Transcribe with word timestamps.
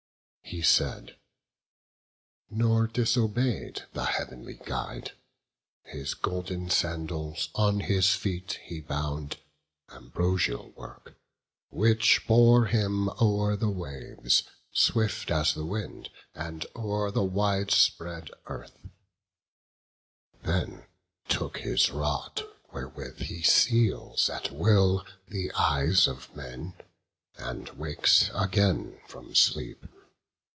He 0.43 0.61
said; 0.61 1.15
nor 2.49 2.85
disobey'd 2.85 3.83
the 3.93 4.03
heav'nly 4.03 4.55
Guide; 4.65 5.13
His 5.85 6.13
golden 6.13 6.69
sandals 6.69 7.47
on 7.55 7.79
his 7.79 8.09
feet 8.15 8.59
he 8.61 8.81
bound, 8.81 9.37
Ambrosial 9.93 10.71
work; 10.71 11.15
which 11.69 12.27
bore 12.27 12.65
him 12.65 13.07
o'er 13.21 13.55
the 13.55 13.69
waves, 13.69 14.43
Swift 14.73 15.31
as 15.31 15.53
the 15.53 15.63
wind, 15.65 16.09
and 16.35 16.65
o'er 16.75 17.11
the 17.11 17.23
wide 17.23 17.71
spread 17.71 18.29
earth; 18.47 18.77
Then 20.43 20.83
took 21.29 21.59
his 21.59 21.91
rod, 21.91 22.41
wherewith 22.73 23.19
he 23.21 23.41
seals 23.41 24.29
at 24.29 24.51
will 24.51 25.07
The 25.29 25.53
eyes 25.53 26.09
of 26.09 26.35
men, 26.35 26.73
and 27.37 27.69
wakes 27.69 28.29
again 28.33 28.99
from 29.07 29.33
sleep. 29.33 29.85